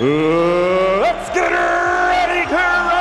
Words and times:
let's 0.00 1.28
get 1.34 1.50
ready 1.52 2.48
to 2.48 2.91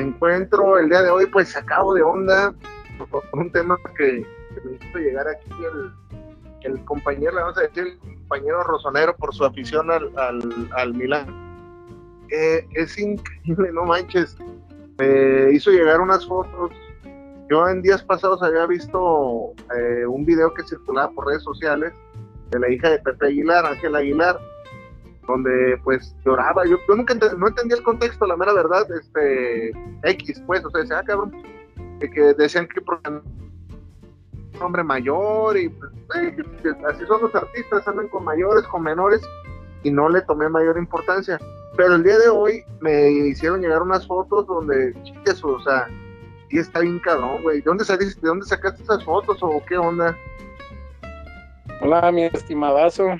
encuentro 0.00 0.78
el 0.78 0.88
día 0.88 1.02
de 1.02 1.10
hoy, 1.10 1.26
pues 1.26 1.56
acabo 1.56 1.94
de 1.94 2.02
onda 2.02 2.54
por 3.10 3.22
un 3.32 3.50
tema 3.52 3.78
que, 3.96 4.26
me 4.64 4.72
hizo 4.72 4.98
llegar 4.98 5.26
aquí 5.28 5.50
el, 5.72 6.72
el 6.72 6.84
compañero, 6.84 7.34
vamos 7.34 7.56
a 7.58 7.62
decir, 7.62 7.84
el 7.84 7.98
compañero 7.98 8.62
Rosonero 8.64 9.16
por 9.16 9.34
su 9.34 9.44
afición 9.44 9.90
al, 9.90 10.10
al, 10.18 10.70
al 10.76 10.94
Milán. 10.94 11.50
Eh, 12.30 12.66
es 12.74 12.98
increíble, 12.98 13.72
no 13.72 13.84
manches. 13.84 14.36
Me 14.98 15.52
hizo 15.52 15.70
llegar 15.70 16.00
unas 16.00 16.26
fotos. 16.26 16.70
Yo 17.48 17.68
en 17.68 17.82
días 17.82 18.02
pasados 18.04 18.42
había 18.42 18.66
visto 18.66 19.52
eh, 19.76 20.06
un 20.06 20.24
video 20.24 20.54
que 20.54 20.62
circulaba 20.62 21.10
por 21.10 21.26
redes 21.26 21.42
sociales 21.42 21.92
de 22.50 22.60
la 22.60 22.70
hija 22.70 22.90
de 22.90 22.98
Pepe 23.00 23.26
Aguilar, 23.26 23.66
Ángel 23.66 23.96
Aguilar, 23.96 24.38
donde 25.30 25.78
pues 25.84 26.14
lloraba. 26.24 26.64
Yo, 26.66 26.76
nunca 26.88 27.14
no 27.36 27.48
entendía 27.48 27.76
el 27.76 27.82
contexto, 27.82 28.26
la 28.26 28.36
mera 28.36 28.52
verdad, 28.52 28.86
este 28.90 29.72
X, 30.04 30.42
pues, 30.46 30.64
o 30.64 30.70
sea, 30.70 30.80
decía, 30.80 30.98
ah, 30.98 31.04
cabrón, 31.04 31.32
que, 32.00 32.34
decían 32.34 32.66
que 32.68 32.80
un 33.08 34.62
hombre 34.62 34.82
mayor 34.82 35.56
y 35.56 35.68
pues, 35.68 35.92
eh, 36.16 36.36
así 36.88 37.04
son 37.06 37.22
los 37.22 37.34
artistas, 37.34 37.86
andan 37.86 38.08
con 38.08 38.24
mayores, 38.24 38.64
con 38.64 38.82
menores, 38.82 39.22
y 39.82 39.90
no 39.90 40.08
le 40.08 40.20
tomé 40.22 40.48
mayor 40.48 40.76
importancia. 40.78 41.38
Pero 41.76 41.94
el 41.94 42.02
día 42.02 42.18
de 42.18 42.28
hoy 42.28 42.64
me 42.80 43.10
hicieron 43.10 43.60
llegar 43.60 43.82
unas 43.82 44.06
fotos 44.06 44.46
donde, 44.46 44.94
chiques, 45.04 45.42
o 45.44 45.60
sea, 45.60 45.88
sí 46.50 46.58
está 46.58 46.80
bien 46.80 46.98
cabrón, 46.98 47.42
güey. 47.42 47.58
¿De 47.58 47.64
dónde 47.64 47.84
saliste, 47.84 48.20
de 48.20 48.28
dónde 48.28 48.44
sacaste 48.44 48.82
esas 48.82 49.04
fotos 49.04 49.38
o 49.40 49.62
qué 49.66 49.78
onda? 49.78 50.16
Hola, 51.80 52.10
mi 52.12 52.24
estimadazo. 52.24 53.16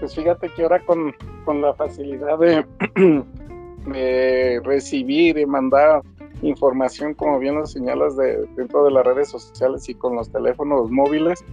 Pues 0.00 0.14
fíjate 0.14 0.48
que 0.50 0.62
ahora 0.62 0.84
con, 0.84 1.14
con 1.44 1.60
la 1.60 1.74
facilidad 1.74 2.38
de, 3.86 4.60
recibir 4.64 5.38
y 5.38 5.46
mandar 5.46 6.02
información, 6.42 7.14
como 7.14 7.38
bien 7.38 7.54
lo 7.54 7.66
señalas, 7.66 8.16
de, 8.16 8.46
dentro 8.56 8.84
de 8.84 8.90
las 8.90 9.04
redes 9.04 9.30
sociales 9.30 9.88
y 9.88 9.94
con 9.94 10.16
los 10.16 10.30
teléfonos 10.30 10.90
móviles, 10.90 11.44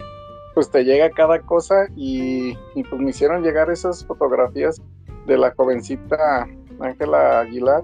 pues 0.53 0.69
te 0.69 0.83
llega 0.83 1.09
cada 1.11 1.39
cosa 1.39 1.87
y, 1.95 2.57
y 2.75 2.83
pues 2.83 3.01
me 3.01 3.11
hicieron 3.11 3.43
llegar 3.43 3.69
esas 3.69 4.05
fotografías 4.05 4.81
de 5.27 5.37
la 5.37 5.51
jovencita 5.51 6.47
Ángela 6.79 7.41
Aguilar, 7.41 7.83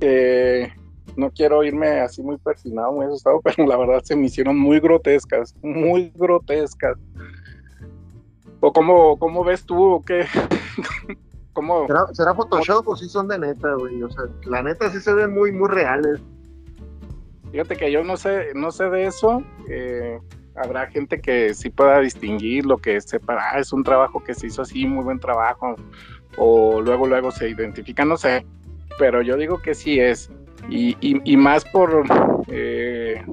que 0.00 0.72
no 1.16 1.30
quiero 1.30 1.62
irme 1.64 2.00
así 2.00 2.22
muy 2.22 2.38
persinado, 2.38 2.92
muy 2.92 3.06
asustado, 3.06 3.40
pero 3.44 3.66
la 3.66 3.76
verdad 3.76 4.02
se 4.02 4.16
me 4.16 4.26
hicieron 4.26 4.58
muy 4.58 4.80
grotescas, 4.80 5.54
muy 5.62 6.12
grotescas. 6.14 6.96
¿O 8.60 8.72
cómo, 8.72 9.18
cómo 9.18 9.42
ves 9.42 9.64
tú 9.64 9.82
o 9.82 10.04
qué? 10.04 10.26
¿Cómo? 11.52 11.86
¿Será, 11.86 12.06
será 12.12 12.34
Photoshop 12.34 12.86
o 12.88 12.96
sí 12.96 13.08
son 13.08 13.26
de 13.26 13.38
neta, 13.38 13.74
güey? 13.74 14.02
O 14.02 14.10
sea, 14.10 14.24
la 14.44 14.62
neta 14.62 14.90
sí 14.90 15.00
se 15.00 15.12
ven 15.12 15.32
muy, 15.32 15.50
muy 15.50 15.68
reales. 15.68 16.20
Fíjate 17.50 17.76
que 17.76 17.90
yo 17.90 18.04
no 18.04 18.16
sé, 18.16 18.52
no 18.54 18.70
sé 18.70 18.88
de 18.90 19.06
eso. 19.06 19.42
Eh, 19.68 20.18
habrá 20.54 20.86
gente 20.86 21.20
que 21.20 21.54
sí 21.54 21.70
pueda 21.70 22.00
distinguir 22.00 22.66
lo 22.66 22.78
que 22.78 23.00
sepa, 23.00 23.38
ah, 23.38 23.58
es 23.58 23.72
un 23.72 23.82
trabajo 23.82 24.22
que 24.22 24.34
se 24.34 24.46
hizo 24.46 24.62
así, 24.62 24.86
muy 24.86 25.02
buen 25.02 25.18
trabajo, 25.18 25.74
o 26.36 26.80
luego, 26.80 27.06
luego 27.06 27.30
se 27.30 27.48
identifica, 27.48 28.04
no 28.04 28.16
sé. 28.16 28.46
Pero 28.98 29.22
yo 29.22 29.36
digo 29.36 29.60
que 29.62 29.74
sí 29.74 29.98
es. 29.98 30.30
Y, 30.68 30.96
y, 31.00 31.20
y 31.24 31.36
más 31.36 31.64
por, 31.64 32.04
eh, 32.48 33.24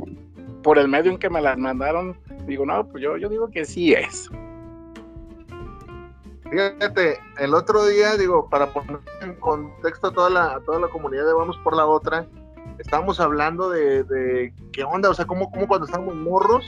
por 0.64 0.80
el 0.80 0.88
medio 0.88 1.12
en 1.12 1.18
que 1.18 1.30
me 1.30 1.42
las 1.42 1.58
mandaron, 1.58 2.18
digo, 2.48 2.66
no, 2.66 2.88
pues 2.88 3.04
yo, 3.04 3.18
yo 3.18 3.30
digo 3.30 3.50
que 3.50 3.66
sí 3.66 3.94
es. 3.94 4.32
Fíjate, 6.50 7.20
el 7.40 7.54
otro 7.54 7.86
día, 7.86 8.16
digo, 8.16 8.50
para 8.50 8.72
poner 8.72 9.00
en 9.22 9.34
contexto 9.36 10.08
a 10.08 10.12
toda 10.12 10.30
la, 10.30 10.56
a 10.56 10.60
toda 10.62 10.80
la 10.80 10.88
comunidad 10.88 11.26
de 11.26 11.34
Vamos 11.34 11.58
por 11.58 11.76
la 11.76 11.86
Otra, 11.86 12.26
estábamos 12.80 13.20
hablando 13.20 13.70
de, 13.70 14.54
qué 14.72 14.84
onda, 14.84 15.10
o 15.10 15.14
sea, 15.14 15.26
como, 15.26 15.52
como 15.52 15.68
cuando 15.68 15.86
estábamos 15.86 16.16
morros, 16.16 16.66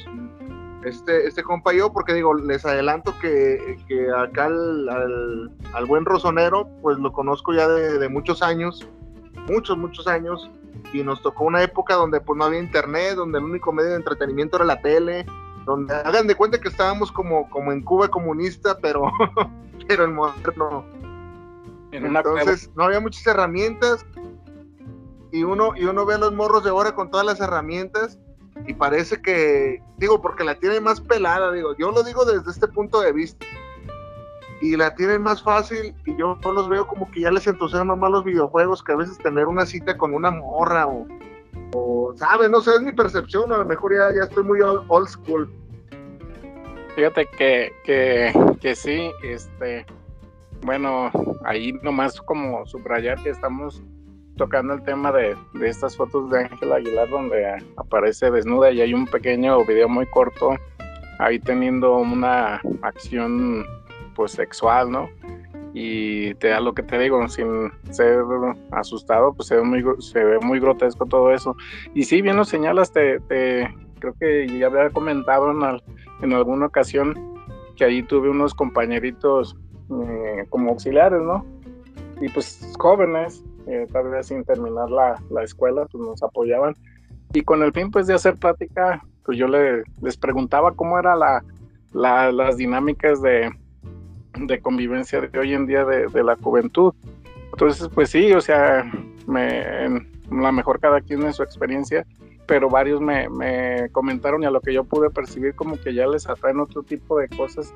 este, 0.83 1.27
este 1.27 1.43
compa 1.43 1.73
y 1.73 1.77
yo, 1.77 1.91
porque 1.91 2.13
digo, 2.13 2.33
les 2.33 2.65
adelanto 2.65 3.13
que, 3.19 3.77
que 3.87 4.09
acá 4.11 4.45
al, 4.45 4.89
al, 4.89 5.51
al, 5.73 5.85
buen 5.85 6.05
rosonero, 6.05 6.67
pues 6.81 6.97
lo 6.97 7.11
conozco 7.11 7.53
ya 7.53 7.67
de, 7.67 7.99
de, 7.99 8.09
muchos 8.09 8.41
años, 8.41 8.87
muchos, 9.47 9.77
muchos 9.77 10.07
años, 10.07 10.49
y 10.93 11.03
nos 11.03 11.21
tocó 11.21 11.45
una 11.45 11.61
época 11.63 11.95
donde 11.95 12.21
pues 12.21 12.37
no 12.37 12.45
había 12.45 12.59
internet, 12.59 13.15
donde 13.15 13.39
el 13.39 13.45
único 13.45 13.71
medio 13.71 13.91
de 13.91 13.97
entretenimiento 13.97 14.57
era 14.57 14.65
la 14.65 14.81
tele, 14.81 15.25
donde 15.65 15.93
hagan 15.93 16.27
de 16.27 16.35
cuenta 16.35 16.59
que 16.59 16.69
estábamos 16.69 17.11
como, 17.11 17.49
como 17.49 17.71
en 17.71 17.81
Cuba 17.81 18.07
comunista, 18.07 18.77
pero, 18.81 19.03
pero 19.89 20.03
en 20.05 20.13
moderno. 20.13 20.85
En 21.91 22.05
Entonces, 22.05 22.69
no 22.75 22.83
había 22.83 22.99
muchas 22.99 23.25
herramientas, 23.25 24.05
y 25.31 25.43
uno, 25.43 25.73
y 25.75 25.85
uno 25.85 26.05
ve 26.05 26.13
a 26.13 26.17
los 26.19 26.31
morros 26.33 26.63
de 26.63 26.69
ahora 26.69 26.93
con 26.93 27.09
todas 27.09 27.25
las 27.25 27.39
herramientas, 27.39 28.19
y 28.67 28.75
parece 28.75 29.19
que, 29.19 29.81
digo, 29.97 30.21
porque 30.21 30.43
la 30.43 30.59
tienen 30.59 30.83
más 30.83 31.01
pelada, 31.01 31.51
digo, 31.51 31.75
yo 31.77 31.91
lo 31.91 32.03
digo 32.03 32.23
desde 32.23 32.51
este 32.51 32.67
punto 32.67 33.01
de 33.01 33.11
vista. 33.11 33.45
Y 34.61 34.75
la 34.75 34.93
tienen 34.93 35.21
más 35.21 35.41
fácil 35.41 35.95
y 36.05 36.17
yo 36.17 36.37
los 36.43 36.67
veo 36.67 36.85
como 36.85 37.09
que 37.11 37.21
ya 37.21 37.31
les 37.31 37.47
entusiasman 37.47 37.97
más 37.97 38.11
los 38.11 38.25
videojuegos 38.25 38.83
que 38.83 38.91
a 38.91 38.97
veces 38.97 39.17
tener 39.19 39.45
una 39.45 39.65
cita 39.65 39.97
con 39.97 40.13
una 40.13 40.31
morra 40.31 40.85
o, 40.85 41.07
o 41.73 42.13
¿sabes? 42.17 42.49
No 42.49 42.59
sé, 42.59 42.71
es 42.75 42.81
mi 42.81 42.91
percepción, 42.91 43.53
a 43.53 43.57
lo 43.59 43.65
mejor 43.65 43.93
ya, 43.93 44.13
ya 44.13 44.23
estoy 44.23 44.43
muy 44.43 44.59
old, 44.59 44.83
old 44.89 45.07
school. 45.07 45.49
Fíjate 46.99 47.27
que, 47.27 47.71
que, 47.85 48.33
que 48.59 48.75
sí, 48.75 49.09
este, 49.23 49.85
bueno, 50.63 51.09
ahí 51.45 51.71
nomás 51.81 52.19
como 52.19 52.65
subrayar 52.65 53.23
que 53.23 53.29
estamos 53.29 53.81
tocando 54.35 54.73
el 54.73 54.83
tema 54.83 55.13
de, 55.13 55.33
de 55.53 55.69
estas 55.69 55.95
fotos 55.95 56.29
de 56.29 56.39
Ángela 56.39 56.75
Aguilar 56.75 57.07
donde 57.09 57.63
aparece 57.77 58.29
desnuda 58.29 58.71
y 58.71 58.81
hay 58.81 58.93
un 58.93 59.05
pequeño 59.05 59.63
video 59.63 59.87
muy 59.87 60.07
corto 60.07 60.57
ahí 61.19 61.39
teniendo 61.39 61.95
una 61.99 62.59
acción 62.81 63.65
pues 64.13 64.33
sexual, 64.33 64.91
¿no? 64.91 65.09
Y 65.73 66.33
te 66.33 66.49
da 66.49 66.59
lo 66.59 66.73
que 66.73 66.83
te 66.83 66.99
digo, 66.99 67.25
sin 67.29 67.71
ser 67.91 68.25
asustado, 68.71 69.33
pues 69.33 69.47
se 69.47 69.55
ve 69.55 69.61
muy, 69.61 69.85
se 69.99 70.21
ve 70.21 70.37
muy 70.39 70.59
grotesco 70.59 71.05
todo 71.05 71.31
eso. 71.31 71.55
Y 71.93 72.03
sí, 72.03 72.21
bien 72.21 72.35
lo 72.35 72.43
señalas, 72.43 72.91
te, 72.91 73.21
te 73.21 73.73
creo 73.99 74.13
que 74.19 74.47
ya 74.59 74.65
había 74.65 74.89
comentado 74.89 75.51
en, 75.51 75.63
al, 75.63 75.81
en 76.21 76.33
alguna 76.33 76.67
ocasión 76.67 77.15
que 77.75 77.85
ahí 77.85 78.03
tuve 78.03 78.29
unos 78.29 78.53
compañeritos 78.53 79.57
eh, 79.89 80.45
como 80.49 80.71
auxiliares, 80.71 81.21
¿no? 81.21 81.45
Y 82.21 82.29
pues 82.29 82.73
jóvenes, 82.77 83.43
eh, 83.67 83.87
tal 83.91 84.09
vez 84.09 84.27
sin 84.27 84.43
terminar 84.43 84.89
la, 84.89 85.21
la, 85.29 85.43
escuela, 85.43 85.85
pues 85.85 86.03
nos 86.03 86.21
apoyaban. 86.21 86.75
Y 87.33 87.41
con 87.41 87.63
el 87.63 87.71
fin 87.71 87.89
pues 87.89 88.07
de 88.07 88.13
hacer 88.13 88.35
plática, 88.35 89.01
pues 89.23 89.37
yo 89.37 89.47
le, 89.47 89.83
les 90.01 90.17
preguntaba 90.17 90.73
cómo 90.73 90.99
era 90.99 91.15
la, 91.15 91.43
la, 91.93 92.31
las 92.31 92.57
dinámicas 92.57 93.21
de, 93.21 93.49
de, 94.37 94.59
convivencia 94.59 95.21
de 95.21 95.39
hoy 95.39 95.53
en 95.53 95.65
día 95.65 95.85
de, 95.85 96.07
de, 96.07 96.23
la 96.23 96.35
juventud. 96.35 96.93
Entonces 97.53 97.87
pues 97.93 98.09
sí, 98.09 98.33
o 98.33 98.41
sea, 98.41 98.91
me, 99.25 99.87
la 100.31 100.51
mejor 100.51 100.79
cada 100.79 101.01
quien 101.01 101.23
en 101.23 101.33
su 101.33 101.43
experiencia, 101.43 102.05
pero 102.49 102.67
varios 102.67 102.99
me, 102.99 103.29
me 103.29 103.89
comentaron 103.91 104.41
y 104.41 104.47
a 104.47 104.49
lo 104.49 104.59
que 104.59 104.73
yo 104.73 104.83
pude 104.83 105.11
percibir 105.11 105.53
como 105.53 105.79
que 105.79 105.93
ya 105.93 106.07
les 106.07 106.27
atraen 106.27 106.59
otro 106.59 106.81
tipo 106.81 107.19
de 107.19 107.29
cosas 107.29 107.75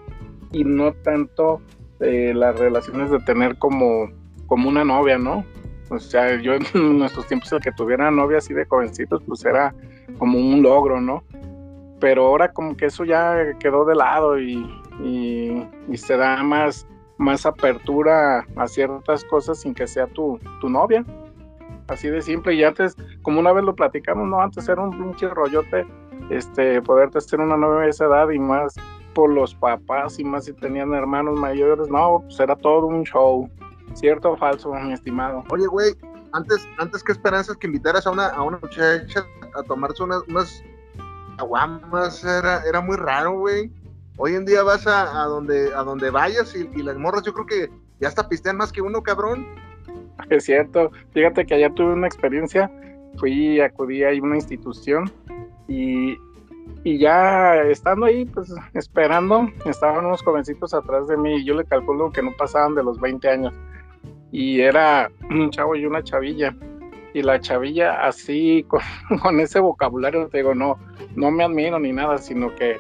y 0.52 0.64
no 0.64 0.94
tanto 0.94 1.62
eh, 2.00 2.34
las 2.36 2.58
relaciones 2.58 3.12
de 3.12 3.20
tener 3.20 3.60
como, 3.60 4.10
como 4.48 4.68
una 4.68 4.84
novia, 4.84 5.20
¿no? 5.20 5.46
O 5.90 6.00
sea, 6.00 6.42
yo 6.42 6.56
en 6.56 6.64
nuestros 6.98 7.28
tiempos 7.28 7.54
el 7.54 7.62
que 7.62 7.72
tuviera 7.72 8.10
novia 8.10 8.40
así 8.40 8.56
de 8.56 8.66
jovencitos, 8.66 9.22
pues 9.28 9.46
era 9.46 9.76
como 10.18 10.40
un 10.40 10.64
logro, 10.64 11.00
¿no? 11.00 11.24
Pero 12.00 12.26
ahora 12.26 12.52
como 12.52 12.76
que 12.76 12.88
eso 12.88 13.06
ya 13.06 13.56
quedó 13.60 13.86
de 13.86 13.94
lado 13.94 14.40
y, 14.40 14.56
y, 15.04 15.68
y 15.88 15.98
se 15.98 16.18
da 16.18 16.42
más, 16.42 16.88
más 17.20 17.46
apertura 17.46 18.44
a 18.56 18.68
ciertas 18.68 19.24
cosas 19.26 19.62
sin 19.62 19.76
que 19.76 19.86
sea 19.86 20.08
tu, 20.08 20.40
tu 20.60 20.68
novia. 20.68 21.06
Así 21.88 22.10
de 22.10 22.22
simple. 22.22 22.54
Y 22.56 22.64
antes, 22.64 22.96
como 23.22 23.40
una 23.40 23.52
vez 23.52 23.64
lo 23.64 23.76
platicamos, 23.76 24.28
no, 24.28 24.42
antes 24.42 24.68
era 24.68 24.82
un 24.82 24.92
pinche 24.92 25.28
rollote, 25.30 25.86
este, 26.30 26.82
poderte 26.82 27.18
hacer 27.18 27.40
una 27.40 27.58
novia 27.58 27.86
de 27.86 27.90
esa 27.90 28.06
edad 28.06 28.30
y 28.30 28.40
más 28.40 28.76
por 29.14 29.30
los 29.30 29.54
papás 29.56 30.20
y 30.20 30.24
más 30.24 30.46
si 30.46 30.54
tenían 30.54 30.94
hermanos 30.94 31.40
mayores, 31.40 31.90
no, 31.90 32.22
pues 32.24 32.40
era 32.40 32.56
todo 32.56 32.88
un 32.88 33.04
show. 33.04 33.50
¿Cierto 33.94 34.32
o 34.32 34.38
falso, 34.38 34.74
mi 34.74 34.94
estimado? 34.94 35.44
Oye, 35.52 35.68
güey, 35.68 35.94
antes, 36.32 36.68
antes 36.80 37.04
que 37.04 37.12
esperanzas 37.12 37.58
que 37.58 37.68
invitaras 37.68 38.08
a 38.08 38.12
una, 38.12 38.28
a 38.28 38.42
una 38.42 38.58
muchacha 38.58 39.26
a 39.56 39.64
tomarse 39.64 40.02
unas, 40.04 40.64
aguamas, 41.38 42.24
era, 42.24 42.64
era 42.64 42.82
muy 42.82 42.98
raro, 42.98 43.38
güey. 43.38 43.72
Hoy 44.18 44.36
en 44.36 44.46
día 44.46 44.64
vas 44.64 44.88
a, 44.88 45.24
a 45.24 45.26
donde, 45.26 45.74
a 45.76 45.84
donde 45.84 46.10
vayas 46.10 46.56
y, 46.56 46.70
y, 46.74 46.84
las 46.84 46.98
morras, 46.98 47.24
yo 47.24 47.34
creo 47.34 47.46
que 47.46 47.72
ya 48.00 48.08
hasta 48.08 48.28
pistean 48.28 48.58
más 48.58 48.72
que 48.72 48.82
uno, 48.82 49.02
cabrón. 49.04 49.46
Es 50.30 50.46
cierto. 50.46 50.92
Fíjate 51.12 51.46
que 51.46 51.56
ayer 51.56 51.74
tuve 51.74 51.94
una 51.94 52.08
experiencia, 52.08 52.72
fui, 53.18 53.60
acudí 53.60 54.04
a 54.04 54.10
una 54.22 54.36
institución 54.36 55.12
y 55.68 56.18
y 56.86 56.98
ya 56.98 57.62
estando 57.64 58.06
ahí, 58.06 58.26
pues 58.26 58.54
esperando, 58.74 59.48
estaban 59.66 60.06
unos 60.06 60.22
jovencitos 60.22 60.74
atrás 60.74 61.08
de 61.08 61.16
mí 61.16 61.38
y 61.38 61.46
yo 61.46 61.56
le 61.56 61.64
calculo 61.64 62.12
que 62.12 62.22
no 62.22 62.32
pasaban 62.34 62.76
de 62.76 62.84
los 62.84 63.00
20 63.00 63.30
años. 63.30 63.54
Y 64.32 64.60
era 64.60 65.10
un 65.30 65.50
chavo 65.50 65.76
y 65.76 65.86
una 65.86 66.04
chavilla. 66.04 66.54
Y 67.14 67.22
la 67.22 67.40
chavilla 67.40 68.06
así, 68.06 68.64
con, 68.68 68.82
con, 69.22 69.40
ese 69.40 69.60
vocabulario, 69.60 70.28
te 70.28 70.40
digo, 70.40 70.56
no, 70.56 70.78
no 71.16 71.32
me 71.32 71.46
admiro 71.46 71.80
ni 71.80 71.94
nada, 71.94 72.18
sino 72.18 72.54
que 72.56 72.80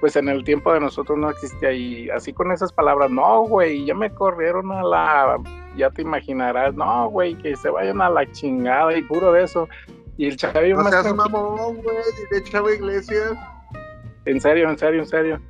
pues 0.00 0.16
en 0.16 0.28
el 0.28 0.42
tiempo 0.42 0.72
de 0.72 0.80
nosotros 0.80 1.18
no 1.18 1.30
existía. 1.30 1.72
Y 1.72 2.10
así 2.10 2.32
con 2.32 2.50
esas 2.50 2.72
palabras, 2.72 3.10
no, 3.10 3.42
güey, 3.42 3.84
ya 3.84 3.94
me 3.94 4.10
corrieron 4.10 4.72
a 4.72 4.82
la, 4.82 5.38
ya 5.76 5.90
te 5.90 6.02
imaginarás, 6.02 6.74
no, 6.74 7.08
güey, 7.10 7.36
que 7.36 7.54
se 7.54 7.68
vayan 7.68 8.00
a 8.00 8.08
la 8.08 8.30
chingada 8.32 8.96
y 8.96 9.02
puro 9.02 9.32
de 9.32 9.44
eso. 9.44 9.68
Y 10.16 10.26
el 10.26 10.36
chavillo 10.36 10.76
no 10.76 10.84
más 10.84 10.92
seas 10.92 11.14
mamón, 11.14 11.82
güey, 11.82 11.96
de 12.30 12.42
Chavo 12.44 12.70
Iglesias. 12.70 13.32
En 14.24 14.40
serio, 14.40 14.68
en 14.68 14.78
serio, 14.78 15.00
en 15.00 15.06
serio. 15.06 15.40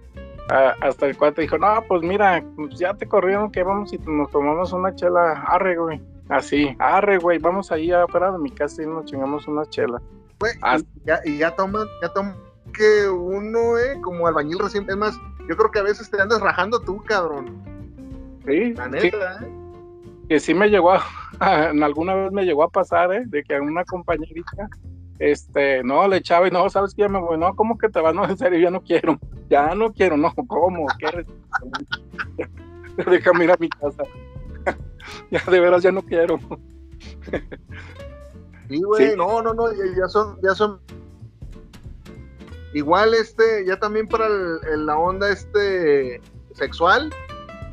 Ah, 0.48 0.74
hasta 0.80 1.06
el 1.06 1.16
cuate 1.16 1.42
dijo, 1.42 1.58
no, 1.58 1.82
pues 1.86 2.02
mira, 2.02 2.44
pues 2.56 2.76
ya 2.78 2.92
te 2.94 3.06
corrieron 3.06 3.52
que 3.52 3.62
vamos 3.62 3.92
y 3.92 3.98
nos 3.98 4.30
tomamos 4.30 4.72
una 4.72 4.94
chela, 4.94 5.44
arre, 5.46 5.76
güey. 5.76 6.02
Así, 6.28 6.76
arre, 6.78 7.18
güey, 7.18 7.38
vamos 7.38 7.72
ahí 7.72 7.90
afuera 7.92 8.32
de 8.32 8.38
mi 8.38 8.50
casa 8.50 8.82
y 8.82 8.86
nos 8.86 9.04
chingamos 9.04 9.46
una 9.48 9.64
chela. 9.66 10.00
Güey, 10.40 10.52
y 10.54 11.06
ya, 11.06 11.20
y 11.24 11.38
ya 11.38 11.54
toman, 11.54 11.86
ya 12.02 12.12
toman 12.12 12.49
que 12.80 13.08
uno, 13.10 13.76
eh, 13.78 14.00
como 14.02 14.26
albañil 14.26 14.58
reciente, 14.58 14.92
es 14.92 14.96
más, 14.98 15.18
yo 15.46 15.54
creo 15.56 15.70
que 15.70 15.78
a 15.80 15.82
veces 15.82 16.10
te 16.10 16.18
andas 16.20 16.40
rajando 16.40 16.80
tú, 16.80 17.02
cabrón. 17.04 17.62
Sí, 18.46 18.72
La 18.72 18.88
neta, 18.88 19.38
sí. 19.38 19.44
eh. 19.44 19.52
que 20.30 20.40
sí 20.40 20.54
me 20.54 20.68
llegó 20.70 20.92
a, 20.92 21.02
alguna 21.82 22.14
vez 22.14 22.32
me 22.32 22.44
llegó 22.44 22.62
a 22.64 22.68
pasar, 22.70 23.12
¿eh? 23.12 23.24
De 23.26 23.42
que 23.44 23.56
a 23.56 23.60
una 23.60 23.84
compañerita, 23.84 24.68
este, 25.18 25.84
no, 25.84 26.08
le 26.08 26.16
echaba 26.16 26.48
y 26.48 26.50
no, 26.50 26.70
sabes 26.70 26.94
que 26.94 27.02
ya 27.02 27.08
me 27.10 27.20
voy, 27.20 27.36
no, 27.36 27.54
¿cómo 27.54 27.76
que 27.76 27.90
te 27.90 28.00
vas? 28.00 28.14
No, 28.14 28.24
en 28.24 28.38
serio, 28.38 28.58
ya 28.58 28.70
no 28.70 28.80
quiero, 28.80 29.18
ya 29.50 29.74
no 29.74 29.92
quiero, 29.92 30.16
no, 30.16 30.32
¿cómo? 30.48 30.86
¿Qué? 30.98 31.26
Déjame 33.10 33.44
ir 33.44 33.50
a 33.50 33.56
mi 33.60 33.68
casa. 33.68 34.02
ya 35.30 35.42
de 35.50 35.60
veras 35.60 35.82
ya 35.82 35.92
no 35.92 36.00
quiero. 36.02 36.38
Sí, 38.68 38.80
güey, 38.82 39.10
Sí. 39.10 39.14
no, 39.16 39.42
no, 39.42 39.52
no, 39.52 39.64
ya 39.96 40.08
son, 40.08 40.38
ya 40.42 40.54
son. 40.54 40.80
Igual, 42.72 43.14
este, 43.14 43.64
ya 43.66 43.78
también 43.78 44.06
para 44.06 44.26
el- 44.26 44.86
la 44.86 44.96
onda, 44.96 45.28
este, 45.30 46.20
sexual, 46.54 47.12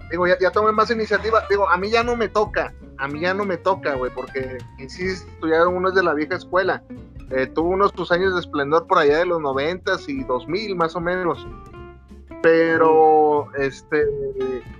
digo, 0.09 0.27
ya, 0.27 0.37
ya 0.39 0.51
más 0.71 0.89
iniciativa. 0.89 1.43
Digo, 1.49 1.69
a 1.69 1.77
mí 1.77 1.89
ya 1.89 2.03
no 2.03 2.15
me 2.15 2.27
toca, 2.27 2.73
a 2.97 3.07
mí 3.07 3.19
ya 3.19 3.33
no 3.33 3.45
me 3.45 3.57
toca, 3.57 3.95
güey, 3.95 4.11
porque, 4.13 4.57
insisto, 4.79 5.47
ya 5.47 5.67
uno 5.67 5.89
es 5.89 5.95
de 5.95 6.03
la 6.03 6.13
vieja 6.13 6.35
escuela. 6.35 6.83
Eh, 7.29 7.45
tuvo 7.47 7.69
unos 7.69 7.93
tus 7.93 8.11
años 8.11 8.33
de 8.33 8.39
esplendor 8.39 8.87
por 8.87 8.99
allá 8.99 9.17
de 9.17 9.25
los 9.25 9.41
noventas 9.41 10.07
y 10.07 10.23
dos 10.23 10.47
mil, 10.47 10.75
más 10.75 10.95
o 10.95 11.01
menos. 11.01 11.45
Pero, 12.41 13.47
este, 13.57 14.05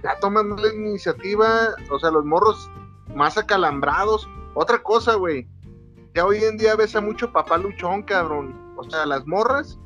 ya 0.04 0.18
toman 0.20 0.56
la 0.56 0.74
iniciativa, 0.74 1.76
o 1.92 2.00
sea, 2.00 2.12
los 2.12 2.24
morros 2.24 2.70
más 3.14 3.38
acalambrados. 3.38 4.30
Otra 4.54 4.82
cosa, 4.82 5.16
güey, 5.16 5.48
ya 6.16 6.26
hoy 6.26 6.44
en 6.44 6.58
día 6.58 6.76
ves 6.76 6.96
a 6.96 7.02
mucho 7.02 7.32
papá 7.32 7.58
luchón, 7.58 8.04
cabrón. 8.04 8.56
O 8.78 8.84
sea, 8.90 9.06
las 9.06 9.26
morras, 9.28 9.78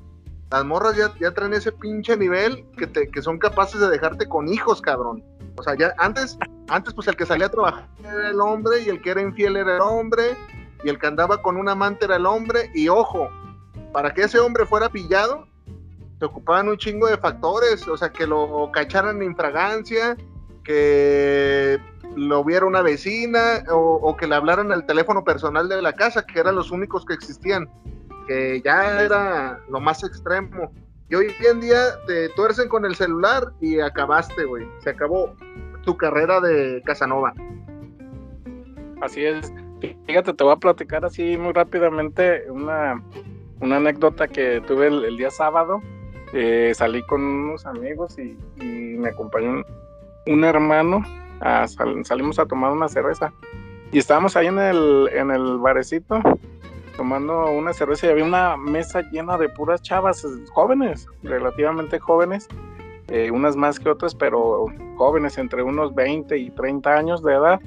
las 0.51 0.65
morras 0.65 0.97
ya, 0.97 1.13
ya 1.19 1.31
traen 1.31 1.53
ese 1.53 1.71
pinche 1.71 2.17
nivel 2.17 2.65
que, 2.77 2.85
te, 2.85 3.09
que 3.09 3.21
son 3.21 3.39
capaces 3.39 3.79
de 3.79 3.89
dejarte 3.89 4.27
con 4.27 4.49
hijos, 4.49 4.81
cabrón. 4.81 5.23
O 5.55 5.63
sea, 5.63 5.75
ya 5.77 5.93
antes, 5.97 6.37
antes 6.67 6.93
pues 6.93 7.07
el 7.07 7.15
que 7.15 7.25
salía 7.25 7.47
a 7.47 7.49
trabajar 7.49 7.87
era 7.99 8.29
el 8.29 8.41
hombre 8.41 8.81
y 8.81 8.89
el 8.89 9.01
que 9.01 9.11
era 9.11 9.21
infiel 9.21 9.57
era 9.57 9.75
el 9.75 9.81
hombre 9.81 10.35
y 10.83 10.89
el 10.89 10.99
que 10.99 11.07
andaba 11.07 11.41
con 11.41 11.55
un 11.55 11.69
amante 11.69 12.05
era 12.05 12.17
el 12.17 12.25
hombre. 12.25 12.69
Y 12.73 12.89
ojo, 12.89 13.29
para 13.93 14.13
que 14.13 14.23
ese 14.23 14.39
hombre 14.39 14.65
fuera 14.65 14.89
pillado, 14.89 15.47
se 16.19 16.25
ocupaban 16.25 16.67
un 16.67 16.77
chingo 16.77 17.07
de 17.07 17.17
factores, 17.17 17.87
o 17.87 17.95
sea, 17.95 18.11
que 18.11 18.27
lo 18.27 18.69
cacharan 18.73 19.21
en 19.21 19.35
fragancia, 19.35 20.17
que 20.63 21.79
lo 22.15 22.43
viera 22.43 22.65
una 22.65 22.81
vecina 22.81 23.63
o, 23.69 23.99
o 24.01 24.17
que 24.17 24.27
le 24.27 24.35
hablaran 24.35 24.71
al 24.71 24.85
teléfono 24.85 25.23
personal 25.23 25.69
de 25.69 25.81
la 25.81 25.93
casa, 25.93 26.25
que 26.25 26.39
eran 26.39 26.55
los 26.55 26.71
únicos 26.71 27.05
que 27.05 27.13
existían, 27.13 27.69
ya 28.63 29.01
era 29.01 29.59
lo 29.69 29.79
más 29.79 30.03
extremo. 30.03 30.71
Y 31.09 31.15
hoy 31.15 31.27
en 31.49 31.59
día 31.59 31.77
te 32.07 32.29
tuercen 32.29 32.69
con 32.69 32.85
el 32.85 32.95
celular 32.95 33.51
y 33.59 33.79
acabaste, 33.79 34.45
güey. 34.45 34.65
Se 34.79 34.91
acabó 34.91 35.35
tu 35.83 35.97
carrera 35.97 36.39
de 36.39 36.81
Casanova. 36.85 37.33
Así 39.01 39.25
es. 39.25 39.53
Fíjate, 40.05 40.33
te 40.33 40.43
voy 40.43 40.53
a 40.53 40.57
platicar 40.57 41.03
así 41.03 41.37
muy 41.37 41.53
rápidamente 41.53 42.49
una, 42.49 43.03
anécdota 43.59 44.27
que 44.27 44.61
tuve 44.67 44.87
el, 44.87 45.17
día 45.17 45.31
sábado. 45.31 45.81
Eh, 46.33 46.71
salí 46.75 47.01
con 47.03 47.21
unos 47.21 47.65
amigos 47.65 48.17
y, 48.17 48.37
me 48.61 49.09
acompañó 49.09 49.63
un, 50.27 50.43
hermano. 50.45 51.03
salimos 52.03 52.39
a 52.39 52.45
tomar 52.45 52.71
una 52.71 52.87
cerveza. 52.87 53.33
Y 53.91 53.97
estábamos 53.97 54.37
ahí 54.37 54.47
en 54.47 54.59
el, 54.59 55.09
en 55.11 55.31
tomando 57.01 57.49
una 57.49 57.73
cerveza 57.73 58.05
y 58.05 58.09
había 58.11 58.25
una 58.25 58.55
mesa 58.57 59.01
llena 59.11 59.35
de 59.35 59.49
puras 59.49 59.81
chavas 59.81 60.23
eh, 60.23 60.27
jóvenes, 60.53 61.07
relativamente 61.23 61.97
jóvenes, 61.97 62.47
eh, 63.07 63.31
unas 63.31 63.55
más 63.55 63.79
que 63.79 63.89
otras, 63.89 64.13
pero 64.13 64.67
jóvenes 64.97 65.39
entre 65.39 65.63
unos 65.63 65.95
20 65.95 66.37
y 66.37 66.51
30 66.51 66.95
años 66.95 67.23
de 67.23 67.33
edad. 67.33 67.59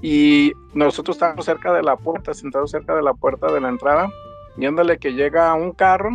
Y 0.00 0.52
nosotros 0.74 1.16
estábamos 1.16 1.44
cerca 1.44 1.72
de 1.72 1.82
la 1.82 1.96
puerta, 1.96 2.32
sentados 2.34 2.70
cerca 2.70 2.94
de 2.94 3.02
la 3.02 3.14
puerta 3.14 3.50
de 3.52 3.60
la 3.60 3.68
entrada, 3.68 4.08
y 4.56 4.64
ándale 4.64 4.98
que 4.98 5.12
llega 5.12 5.52
un 5.54 5.72
carro, 5.72 6.10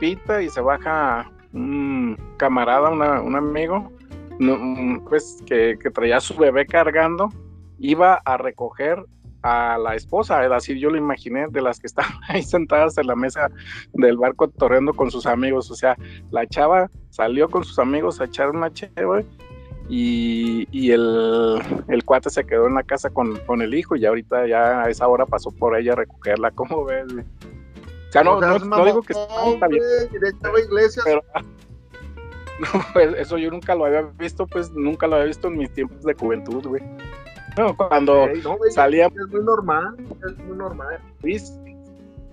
pita 0.00 0.40
y 0.40 0.48
se 0.48 0.62
baja 0.62 1.30
un 1.52 2.16
camarada, 2.38 2.88
una- 2.88 3.20
un 3.20 3.36
amigo, 3.36 3.92
pues 5.10 5.42
que, 5.44 5.76
que 5.78 5.90
traía 5.90 6.20
su 6.20 6.34
bebé 6.38 6.64
cargando, 6.64 7.28
iba 7.78 8.14
a 8.14 8.38
recoger 8.38 9.04
a 9.48 9.78
la 9.78 9.94
esposa, 9.94 10.44
es 10.44 10.52
así 10.52 10.78
yo 10.78 10.90
lo 10.90 10.96
imaginé, 10.96 11.46
de 11.48 11.62
las 11.62 11.80
que 11.80 11.86
estaban 11.86 12.12
ahí 12.28 12.42
sentadas 12.42 12.98
en 12.98 13.06
la 13.06 13.16
mesa 13.16 13.50
del 13.92 14.16
barco 14.16 14.48
torreando 14.48 14.92
con 14.94 15.10
sus 15.10 15.26
amigos, 15.26 15.70
o 15.70 15.74
sea, 15.74 15.96
la 16.30 16.46
chava 16.46 16.90
salió 17.10 17.48
con 17.48 17.64
sus 17.64 17.78
amigos 17.78 18.20
a 18.20 18.24
echar 18.24 18.50
una 18.50 18.72
chévere 18.72 19.26
y, 19.88 20.68
y 20.70 20.90
el, 20.90 21.60
el 21.88 22.04
cuate 22.04 22.28
se 22.28 22.44
quedó 22.44 22.66
en 22.66 22.74
la 22.74 22.82
casa 22.82 23.08
con, 23.08 23.38
con 23.46 23.62
el 23.62 23.74
hijo 23.74 23.96
y 23.96 24.04
ahorita 24.04 24.46
ya 24.46 24.82
a 24.82 24.90
esa 24.90 25.08
hora 25.08 25.24
pasó 25.24 25.50
por 25.50 25.76
ella 25.78 25.92
a 25.92 25.96
recogerla, 25.96 26.50
¿cómo 26.50 26.84
ves? 26.84 27.06
O 27.10 28.12
sea, 28.12 28.22
no, 28.22 28.36
O 28.36 28.40
sea, 28.40 28.58
no, 28.58 28.84
digo 28.84 29.02
que 29.02 29.12
está 29.12 29.68
bien, 29.68 29.82
pero 31.04 31.24
no, 32.60 32.84
pues, 32.92 33.14
eso 33.16 33.38
yo 33.38 33.50
nunca 33.50 33.74
lo 33.74 33.86
había 33.86 34.02
visto, 34.18 34.46
pues 34.46 34.70
nunca 34.72 35.06
lo 35.06 35.16
había 35.16 35.26
visto 35.26 35.48
en 35.48 35.58
mis 35.58 35.72
tiempos 35.72 36.02
de 36.02 36.14
juventud, 36.14 36.66
güey. 36.66 36.82
No, 37.66 37.76
cuando 37.76 38.28
no, 38.44 38.56
güey, 38.56 38.70
salía 38.70 39.06
Es 39.06 39.28
muy 39.32 39.42
normal, 39.42 39.96
es 40.24 40.38
muy 40.38 40.56
normal. 40.56 41.00
Sí, 41.22 41.38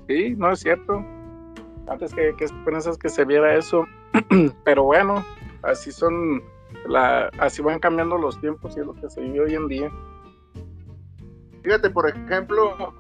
sí, 0.08 0.36
no 0.38 0.52
es 0.52 0.60
cierto. 0.60 1.04
Antes 1.88 2.14
que, 2.14 2.36
que 2.36 2.46
pensas 2.64 2.98
que 2.98 3.10
se 3.10 3.26
viera 3.26 3.56
eso, 3.56 3.86
pero 4.64 4.84
bueno, 4.84 5.26
así 5.64 5.92
son, 5.92 6.44
la, 6.88 7.30
así 7.40 7.62
van 7.62 7.80
cambiando 7.80 8.18
los 8.18 8.40
tiempos 8.40 8.76
y 8.78 8.82
es 8.82 8.86
lo 8.86 8.94
que 8.94 9.10
se 9.10 9.22
vive 9.22 9.42
hoy 9.42 9.56
en 9.56 9.68
día. 9.68 9.92
Fíjate, 11.64 11.90
por 11.90 12.08
ejemplo, 12.10 12.94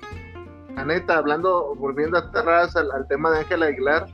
la 0.75 0.86
neta, 0.86 1.17
hablando, 1.17 1.75
volviendo 1.75 2.17
atrás 2.17 2.75
al, 2.75 2.91
al 2.91 3.08
tema 3.08 3.32
de 3.32 3.39
Ángela 3.39 3.67
Aguilar, 3.67 4.08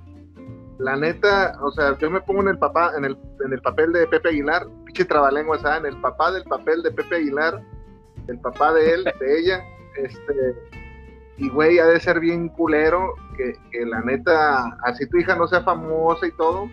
la 0.79 0.95
neta, 0.95 1.57
o 1.61 1.71
sea, 1.71 1.97
yo 1.97 2.09
me 2.09 2.21
pongo 2.21 2.41
en 2.41 2.49
el 2.49 2.57
papá, 2.57 2.91
en 2.97 3.05
el, 3.05 3.17
en 3.45 3.53
el 3.53 3.61
papel 3.61 3.93
de 3.93 4.07
Pepe 4.07 4.29
Aguilar, 4.29 4.67
pinche 4.85 5.05
trabalenguas, 5.05 5.63
¿ah? 5.63 5.77
en 5.77 5.85
el 5.85 5.99
papá 6.01 6.31
del 6.31 6.43
papel 6.43 6.81
de 6.81 6.91
Pepe 6.91 7.15
Aguilar, 7.17 7.61
el 8.27 8.39
papá 8.39 8.73
de 8.73 8.93
él, 8.93 9.03
de 9.03 9.39
ella, 9.39 9.63
este, 9.95 10.55
y, 11.37 11.49
güey, 11.49 11.79
ha 11.79 11.85
de 11.85 11.99
ser 11.99 12.19
bien 12.19 12.49
culero 12.49 13.15
que, 13.35 13.53
que, 13.71 13.85
la 13.85 14.01
neta, 14.01 14.77
así 14.83 15.07
tu 15.09 15.17
hija 15.17 15.35
no 15.35 15.47
sea 15.47 15.63
famosa 15.63 16.27
y 16.27 16.31
todo, 16.33 16.69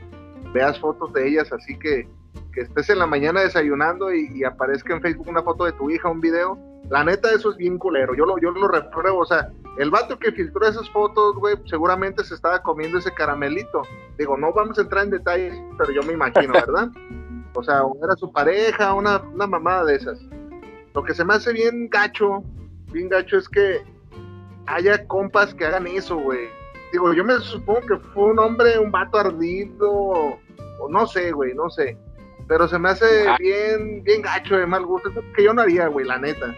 veas 0.52 0.78
fotos 0.78 1.12
de 1.12 1.26
ellas, 1.26 1.50
así 1.52 1.78
que, 1.78 2.08
que 2.52 2.60
estés 2.62 2.90
en 2.90 2.98
la 2.98 3.06
mañana 3.06 3.40
desayunando 3.40 4.12
y, 4.12 4.30
y, 4.34 4.44
aparezca 4.44 4.94
en 4.94 5.00
Facebook 5.00 5.28
una 5.28 5.42
foto 5.42 5.64
de 5.64 5.72
tu 5.72 5.90
hija, 5.90 6.08
un 6.08 6.20
video. 6.20 6.58
La 6.90 7.04
neta, 7.04 7.30
eso 7.30 7.50
es 7.50 7.56
bien 7.56 7.76
culero. 7.76 8.14
Yo 8.14 8.24
lo, 8.24 8.38
yo 8.38 8.50
lo 8.50 8.68
repruebo. 8.68 9.18
O 9.18 9.26
sea, 9.26 9.50
el 9.78 9.90
vato 9.90 10.18
que 10.18 10.32
filtró 10.32 10.66
esas 10.66 10.88
fotos, 10.90 11.36
güey, 11.36 11.56
seguramente 11.66 12.24
se 12.24 12.34
estaba 12.34 12.62
comiendo 12.62 12.98
ese 12.98 13.12
caramelito. 13.12 13.82
Digo, 14.16 14.36
no 14.36 14.52
vamos 14.52 14.78
a 14.78 14.82
entrar 14.82 15.04
en 15.04 15.10
detalles, 15.10 15.54
pero 15.76 15.92
yo 15.92 16.02
me 16.02 16.14
imagino, 16.14 16.52
¿verdad? 16.54 16.88
O 17.54 17.62
sea, 17.62 17.82
era 18.02 18.16
su 18.16 18.32
pareja, 18.32 18.94
una, 18.94 19.18
una 19.18 19.46
mamada 19.46 19.84
de 19.84 19.96
esas. 19.96 20.18
Lo 20.94 21.02
que 21.02 21.14
se 21.14 21.24
me 21.24 21.34
hace 21.34 21.52
bien 21.52 21.88
gacho, 21.88 22.42
bien 22.92 23.08
gacho 23.08 23.38
es 23.38 23.48
que 23.48 23.82
haya 24.66 25.06
compas 25.06 25.54
que 25.54 25.64
hagan 25.66 25.86
eso, 25.86 26.16
güey. 26.16 26.48
Digo, 26.92 27.12
yo 27.12 27.24
me 27.24 27.38
supongo 27.38 27.80
que 27.80 27.96
fue 27.96 28.30
un 28.32 28.38
hombre, 28.38 28.78
un 28.78 28.90
vato 28.90 29.18
ardido, 29.18 29.90
o 29.90 30.88
no 30.88 31.06
sé, 31.06 31.32
güey, 31.32 31.54
no 31.54 31.68
sé. 31.70 31.96
Pero 32.46 32.66
se 32.66 32.78
me 32.78 32.88
hace 32.88 33.26
bien, 33.38 34.02
bien 34.02 34.22
gacho 34.22 34.56
de 34.56 34.66
mal 34.66 34.86
gusto. 34.86 35.10
Que 35.36 35.44
yo 35.44 35.52
no 35.52 35.62
haría, 35.62 35.88
güey, 35.88 36.06
la 36.06 36.18
neta. 36.18 36.54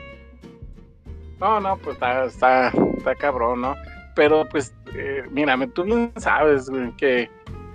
No, 1.40 1.58
no, 1.58 1.76
pues 1.78 1.94
está, 1.94 2.25
está, 2.26 2.72
está 2.96 3.14
cabrón, 3.16 3.62
¿no? 3.62 3.75
Pero 4.14 4.49
pues, 4.49 4.75
eh, 4.94 5.25
mírame, 5.30 5.66
tú 5.68 5.84
no 5.84 6.12
sabes, 6.16 6.68
güey, 6.68 6.94
que, 6.96 7.28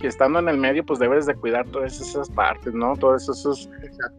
que 0.06 0.10
estando 0.10 0.38
en 0.38 0.48
el 0.48 0.58
medio, 0.60 0.86
pues 0.86 1.00
debes 1.00 1.26
de 1.26 1.34
cuidar 1.34 1.66
todas 1.70 2.00
esas 2.00 2.30
partes, 2.30 2.76
¿no? 2.76 2.96
Todas 2.96 3.28
esas 3.28 3.68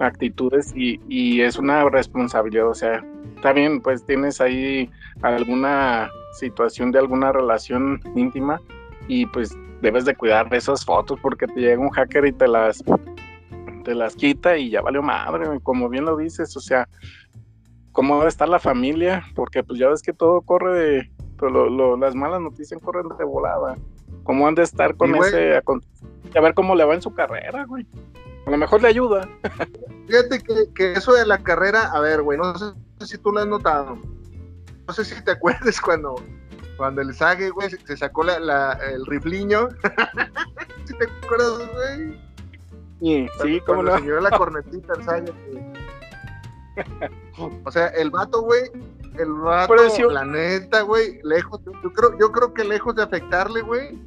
actitudes 0.01 0.73
y, 0.75 1.01
y 1.09 1.43
es 1.43 1.59
una 1.59 1.89
responsabilidad, 1.89 2.69
o 2.69 2.75
sea, 2.75 3.05
también 3.41 3.81
pues 3.81 4.05
tienes 4.05 4.41
ahí 4.41 4.91
alguna 5.23 6.11
situación 6.33 6.91
de 6.91 6.99
alguna 6.99 7.31
relación 7.31 8.01
íntima 8.17 8.61
y 9.07 9.27
pues 9.27 9.57
debes 9.81 10.05
de 10.05 10.17
cuidar 10.17 10.51
de 10.51 10.57
esas 10.57 10.85
fotos 10.85 11.21
porque 11.23 11.47
te 11.47 11.61
llega 11.61 11.81
un 11.81 11.91
hacker 11.91 12.27
y 12.27 12.33
te 12.33 12.49
las 12.49 12.83
te 13.85 13.95
las 13.95 14.17
quita 14.17 14.57
y 14.57 14.71
ya 14.71 14.81
valió 14.83 15.03
madre, 15.03 15.47
como 15.63 15.89
bien 15.89 16.05
lo 16.05 16.17
dices, 16.17 16.57
o 16.57 16.61
sea, 16.61 16.89
cómo 17.93 18.17
debe 18.17 18.29
estar 18.29 18.49
la 18.49 18.59
familia, 18.59 19.23
porque 19.37 19.63
pues 19.63 19.79
ya 19.79 19.89
ves 19.89 20.03
que 20.03 20.13
todo 20.13 20.41
corre 20.41 20.77
de, 20.77 21.11
pues, 21.39 21.53
lo, 21.53 21.71
lo, 21.71 21.97
las 21.97 22.17
malas 22.17 22.41
noticias 22.41 22.81
corren 22.83 23.07
de 23.17 23.25
volada, 23.25 23.77
cómo 24.27 24.47
han 24.47 24.55
de 24.55 24.63
estar 24.63 24.97
con 24.97 25.15
ese, 25.15 25.57
a 25.57 26.41
ver 26.41 26.55
cómo 26.55 26.75
le 26.75 26.85
va 26.85 26.95
en 26.95 27.03
su 27.03 27.15
carrera, 27.15 27.65
güey, 27.65 27.87
a 28.47 28.51
lo 28.51 28.57
mejor 28.59 28.83
le 28.83 28.89
ayuda. 28.89 29.29
Fíjate 30.07 30.43
que, 30.43 30.55
que 30.75 30.93
eso 30.93 31.15
de 31.15 31.25
la 31.25 31.39
carrera, 31.39 31.91
a 31.93 32.01
ver, 32.01 32.23
güey, 32.23 32.39
no 32.39 32.57
sé 32.59 32.75
si 33.07 33.17
tú 33.19 33.33
lo 33.33 33.41
has 33.41 33.47
notado, 33.47 33.99
no 34.87 34.93
sé 34.93 35.05
si 35.05 35.25
te 35.25 35.31
acuerdas 35.33 35.81
cuando 35.81 36.17
cuando 36.77 37.01
el 37.01 37.15
Sage, 37.15 37.51
güey, 37.51 37.71
se 37.71 37.97
sacó 37.97 38.23
la, 38.23 38.39
la, 38.39 38.73
el 38.93 39.07
rifliño. 39.07 39.69
¿Sí 40.85 40.95
te 40.99 41.07
acuerdas, 41.25 41.71
güey? 41.73 42.21
Sí, 43.01 43.29
sí, 43.43 43.61
como 43.61 43.83
no. 43.83 43.99
Se 43.99 44.21
la 44.21 44.31
cornetita 44.31 44.95
el 44.95 45.05
Sage, 45.05 45.33
O 47.65 47.71
sea, 47.71 47.89
el 47.89 48.11
vato, 48.11 48.43
güey, 48.43 48.71
el 49.19 49.33
vato, 49.33 49.75
Pareció... 49.75 50.11
la 50.11 50.25
neta, 50.25 50.83
güey, 50.83 51.19
lejos, 51.23 51.61
yo 51.65 51.93
creo, 51.93 52.19
yo 52.19 52.33
creo 52.33 52.53
que 52.53 52.65
lejos 52.65 52.95
de 52.95 53.03
afectarle, 53.03 53.63
güey, 53.63 53.99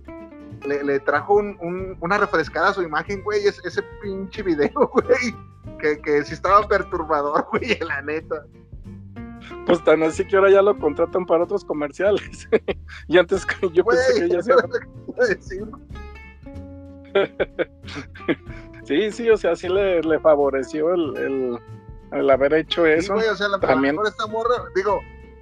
le, 0.65 0.83
le, 0.83 0.99
trajo 0.99 1.35
un, 1.35 1.57
un, 1.61 1.97
una 1.99 2.17
refrescada 2.17 2.69
a 2.69 2.73
su 2.73 2.81
imagen, 2.81 3.23
güey, 3.23 3.45
ese, 3.45 3.61
ese 3.65 3.83
pinche 4.01 4.43
video, 4.43 4.71
güey, 4.93 5.35
que, 5.79 5.99
que 6.01 6.23
sí 6.23 6.33
estaba 6.33 6.67
perturbador, 6.67 7.47
güey, 7.51 7.77
la 7.87 8.01
neta. 8.01 8.45
Pues 9.65 9.83
tan 9.83 10.03
así 10.03 10.25
que 10.25 10.35
ahora 10.35 10.51
ya 10.51 10.61
lo 10.61 10.77
contratan 10.77 11.25
para 11.25 11.43
otros 11.43 11.63
comerciales. 11.63 12.47
y 13.07 13.17
antes 13.17 13.45
yo 13.73 13.83
pensé 13.83 14.19
que 14.19 14.29
ya 14.29 14.41
se... 14.41 14.53
sí, 18.83 19.11
sí, 19.11 19.29
o 19.29 19.37
sea, 19.37 19.55
sí 19.55 19.67
le, 19.69 20.01
le 20.01 20.19
favoreció 20.19 20.93
el, 20.93 21.17
el, 21.17 21.59
el, 22.11 22.29
haber 22.29 22.53
hecho 22.53 22.85
eso. 22.85 23.13
Sí, 23.13 23.19
güey, 23.21 23.29
o 23.29 23.35
sea, 23.35 23.47
la 23.47 23.59
También... 23.59 23.97
esta 24.05 24.27
morra, 24.27 24.65
digo, 24.75 24.99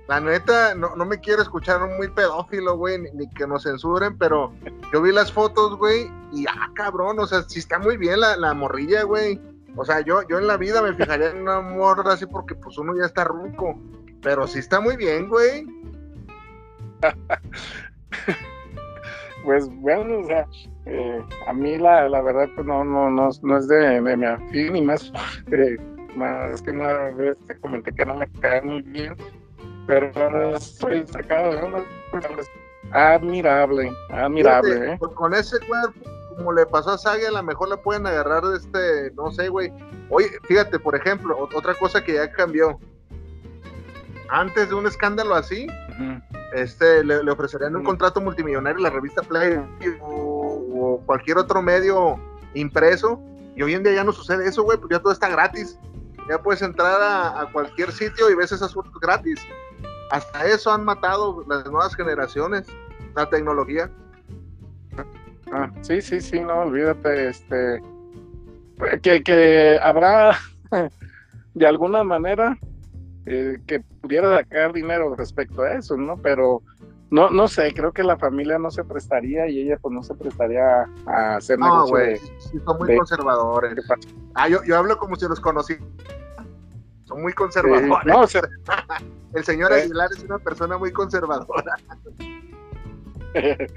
la 0.08 0.20
neta, 0.20 0.76
no, 0.76 0.96
no 0.96 1.06
me 1.06 1.20
quiero 1.20 1.42
escuchar 1.42 1.82
muy 1.98 2.08
pedófilo, 2.10 2.78
güey, 2.78 3.00
ni, 3.00 3.12
ni, 3.12 3.30
que 3.30 3.46
nos 3.46 3.64
censuren, 3.64 4.18
pero 4.18 4.54
yo 4.94 5.02
vi 5.02 5.12
las 5.12 5.32
fotos, 5.32 5.78
güey, 5.78 6.10
y 6.32 6.46
ah, 6.48 6.72
cabrón, 6.76 7.20
o 7.20 7.28
sea, 7.28 7.44
sí 7.44 7.60
está 7.60 7.80
muy 7.80 7.98
bien 7.98 8.22
la, 8.22 8.38
la 8.38 8.54
morrilla, 8.54 9.04
güey. 9.04 9.40
O 9.76 9.86
sea, 9.86 10.02
yo, 10.02 10.22
yo 10.28 10.40
en 10.40 10.48
la 10.48 10.58
vida 10.58 10.82
me 10.82 10.94
fijaría 10.94 11.30
en 11.30 11.44
una 11.44 11.62
morra 11.62 12.14
así 12.14 12.26
porque 12.26 12.56
pues 12.56 12.78
uno 12.80 12.98
ya 12.98 13.06
está 13.06 13.24
ruco. 13.24 13.80
Pero 14.24 14.48
sí 14.48 14.60
está 14.60 14.82
muy 14.82 14.98
bien, 14.98 15.30
güey. 15.30 15.66
pues 19.46 19.70
bueno, 19.70 20.20
o 20.20 20.26
sea, 20.26 20.48
eh, 20.86 21.24
a 21.48 21.54
mí 21.54 21.78
la, 21.78 22.10
la 22.10 22.22
verdad 22.22 22.50
pues 22.56 22.66
no, 22.66 22.84
no, 22.84 23.12
no, 23.12 23.30
no 23.44 23.58
es 23.58 23.68
de, 23.68 24.02
de 24.02 24.18
mi 24.18 24.26
afín 24.26 24.76
y 24.76 24.82
más, 24.82 25.14
eh, 25.52 25.78
más 26.16 26.60
que 26.64 26.72
una 26.72 26.94
vez 27.12 27.38
te 27.46 27.60
comenté 27.60 27.94
que 27.94 28.06
no 28.06 28.16
me 28.16 28.28
cae 28.42 28.64
muy 28.64 28.82
bien, 28.82 29.16
pero 29.88 30.56
estoy 30.56 31.08
sacado 31.08 31.56
de 31.56 31.64
una 31.64 31.84
admirable, 32.92 33.92
admirable, 34.10 34.74
Fíjate, 34.74 34.92
¿eh? 34.94 34.98
Pues 35.00 35.14
con 35.14 35.34
ese 35.34 35.58
cuerpo, 35.66 36.00
como 36.36 36.54
le 36.54 36.66
pasó 36.66 36.92
a 36.92 36.98
Saga, 36.98 37.30
a 37.30 37.32
lo 37.32 37.44
mejor 37.44 37.70
la 37.70 37.78
pueden 37.78 38.06
agarrar 38.06 38.44
de 38.44 38.58
este, 38.58 39.12
no 39.16 39.32
sé, 39.32 39.50
güey. 39.50 39.72
Oye, 40.10 40.30
fíjate, 40.44 40.78
por 40.78 40.96
ejemplo, 40.96 41.36
otra 41.54 41.74
cosa 41.74 42.04
que 42.04 42.14
ya 42.14 42.32
cambió. 42.32 42.80
Antes 44.30 44.70
de 44.70 44.76
un 44.76 44.86
escándalo 44.86 45.36
así, 45.36 45.68
uh 45.68 46.02
-huh. 46.02 46.24
este, 46.54 47.04
le, 47.04 47.24
le 47.24 47.32
ofrecerían 47.32 47.76
un 47.76 47.82
uh 47.82 47.84
-huh. 47.84 47.88
contrato 47.88 48.22
multimillonario 48.22 48.80
a 48.80 48.90
la 48.90 48.90
revista 48.90 49.22
Play 49.22 49.58
o, 50.02 50.66
o, 50.76 51.02
cualquier 51.06 51.38
otro 51.38 51.62
medio 51.62 52.20
impreso. 52.54 53.20
Y 53.56 53.64
hoy 53.64 53.74
en 53.74 53.84
día 53.84 53.94
ya 53.94 54.04
no 54.04 54.12
sucede 54.12 54.48
eso, 54.48 54.64
güey, 54.64 54.78
porque 54.78 54.96
ya 54.96 55.02
todo 55.02 55.14
está 55.14 55.30
gratis. 55.30 55.80
Ya 56.30 56.38
puedes 56.42 56.62
entrar 56.62 57.02
a, 57.02 57.42
a 57.42 57.52
cualquier 57.54 57.92
sitio 57.92 58.30
y 58.30 58.36
ves 58.36 58.52
esas 58.52 58.74
fotos 58.74 59.00
gratis. 59.00 59.40
Hasta 60.12 60.46
eso 60.46 60.72
han 60.72 60.86
matado 60.86 61.44
las 61.48 61.66
nuevas 61.66 61.96
generaciones, 61.96 62.68
la 63.16 63.30
tecnología. 63.30 63.90
Ah, 65.52 65.72
sí, 65.82 66.02
sí, 66.02 66.20
sí, 66.20 66.40
no, 66.40 66.62
olvídate, 66.62 67.30
este, 67.30 67.82
que, 69.02 69.24
que 69.24 69.80
habrá 69.82 70.38
de 71.54 71.68
alguna 71.68 72.04
manera 72.04 72.58
eh, 73.26 73.58
que 73.66 73.80
pudiera 73.80 74.38
sacar 74.38 74.74
dinero 74.74 75.16
respecto 75.16 75.64
a 75.64 75.74
eso, 75.74 75.98
¿no? 75.98 76.18
Pero 76.18 76.62
no, 77.10 77.30
no 77.30 77.48
sé, 77.48 77.74
creo 77.74 77.92
que 77.92 78.04
la 78.04 78.18
familia 78.18 78.60
no 78.60 78.70
se 78.72 78.84
prestaría 78.84 79.48
y 79.48 79.62
ella 79.62 79.78
pues 79.82 79.94
no 79.94 80.04
se 80.04 80.14
prestaría 80.14 80.88
a 81.06 81.36
hacer 81.38 81.58
no, 81.60 81.66
negocio. 81.66 81.96
güey, 81.96 82.18
sí, 82.18 82.60
son 82.66 82.78
muy 82.78 82.90
de, 82.90 82.98
conservadores. 82.98 83.76
De, 83.76 83.82
ah, 84.36 84.50
yo, 84.50 84.64
yo 84.64 84.78
hablo 84.78 84.98
como 84.98 85.16
si 85.16 85.28
los 85.28 85.40
conocí. 85.40 85.76
Son 87.06 87.22
muy 87.22 87.34
conservadores. 87.34 87.90
Sí, 88.04 88.10
no, 88.10 88.22
o 88.22 88.28
sea, 88.28 88.42
El 89.38 89.46
señor 89.46 89.72
eh, 89.72 89.84
Aguilar 89.84 90.10
es 90.12 90.24
una 90.24 90.40
persona 90.40 90.80
muy 90.80 90.92
conservadora. 90.92 91.78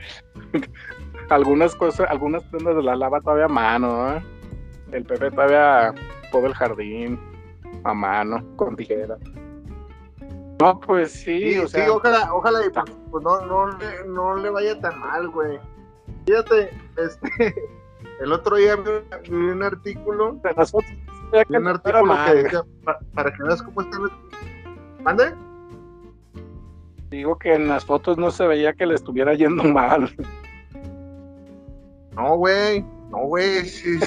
algunas 1.28 1.74
cosas, 1.74 2.08
algunas 2.08 2.42
prendas 2.44 2.76
de 2.76 2.82
la 2.82 2.96
lava 2.96 3.20
todavía 3.20 3.44
a 3.44 3.48
mano, 3.48 4.16
¿eh? 4.16 4.22
El 4.92 5.04
Pepe 5.04 5.30
todavía 5.30 5.94
todo 6.32 6.46
el 6.46 6.54
jardín 6.54 7.20
a 7.84 7.92
mano, 7.92 8.42
con 8.56 8.74
tijera. 8.74 9.18
No, 10.60 10.80
pues 10.80 11.12
sí, 11.12 11.52
sí, 11.52 11.58
o 11.58 11.68
sea, 11.68 11.84
sí 11.84 11.90
ojalá, 11.90 12.32
ojalá 12.32 12.64
y 12.64 12.70
pues, 12.70 12.84
pues 13.10 13.22
no, 13.22 13.44
no, 13.44 13.66
le, 13.76 14.04
no 14.08 14.36
le 14.36 14.48
vaya 14.48 14.80
tan 14.80 14.98
mal, 14.98 15.28
güey. 15.28 15.60
Fíjate, 16.24 16.70
este, 16.96 17.54
el 18.20 18.32
otro 18.32 18.56
día 18.56 18.76
vi, 18.76 18.90
un 19.28 19.62
artículo, 19.62 20.40
de 20.42 21.58
un 21.58 21.66
artículo 21.68 22.24
que 22.24 22.34
decía, 22.34 22.64
para, 22.82 22.98
para 23.14 23.30
que 23.30 23.42
veas 23.42 23.62
cómo 23.62 23.82
están. 23.82 24.10
¿Mande? 25.02 25.34
Digo 27.10 27.38
que 27.38 27.54
en 27.54 27.68
las 27.68 27.84
fotos 27.84 28.18
no 28.18 28.30
se 28.30 28.46
veía 28.46 28.72
que 28.72 28.86
le 28.86 28.94
estuviera 28.94 29.34
yendo 29.34 29.64
mal. 29.64 30.14
No, 32.14 32.36
güey, 32.36 32.82
no, 33.10 33.18
güey, 33.26 33.64
sí, 33.66 33.98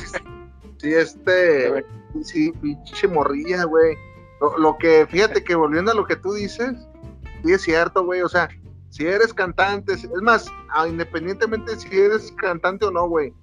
sí, 0.77 0.93
este, 0.93 1.86
sí, 2.24 2.51
pinche 2.62 3.07
morrilla, 3.07 3.63
güey. 3.65 3.95
Lo, 4.39 4.57
lo, 4.57 4.77
que, 4.77 5.05
fíjate 5.07 5.43
que 5.43 5.55
volviendo 5.55 5.91
a 5.91 5.95
lo 5.95 6.05
que 6.05 6.15
tú 6.15 6.33
dices, 6.33 6.74
sí 7.43 7.51
es 7.51 7.62
cierto, 7.62 8.05
güey, 8.05 8.22
o 8.22 8.29
sea, 8.29 8.50
si 8.89 9.05
eres 9.05 9.33
cantante, 9.33 9.93
es 9.93 10.07
más, 10.22 10.45
independientemente 10.88 11.75
si 11.77 12.00
eres 12.00 12.31
cantante 12.33 12.86
o 12.86 12.91
no, 12.91 13.07
güey, 13.07 13.33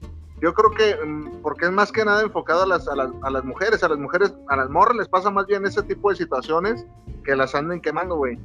yo 0.40 0.54
creo 0.54 0.70
que, 0.70 1.04
mm, 1.04 1.42
porque 1.42 1.66
es 1.66 1.72
más 1.72 1.90
que 1.90 2.04
nada 2.04 2.22
enfocado 2.22 2.62
a 2.62 2.66
las, 2.66 2.88
a 2.88 2.94
las, 2.94 3.10
a 3.22 3.30
las 3.30 3.44
mujeres, 3.44 3.82
a 3.82 3.88
las 3.88 3.98
mujeres, 3.98 4.32
a 4.48 4.56
las 4.56 4.70
morras 4.70 4.96
les 4.96 5.08
pasa 5.08 5.30
más 5.30 5.46
bien 5.46 5.66
ese 5.66 5.82
tipo 5.82 6.10
de 6.10 6.16
situaciones 6.16 6.86
que 7.24 7.36
las 7.36 7.54
anden 7.54 7.80
quemando, 7.80 8.16
güey. 8.16 8.38